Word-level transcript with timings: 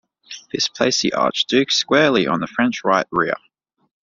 This 0.51 0.67
placed 0.67 1.03
the 1.03 1.13
archduke 1.13 1.69
squarely 1.71 2.25
on 2.25 2.39
the 2.39 2.47
French 2.47 2.83
right 2.83 3.05
rear. 3.11 3.35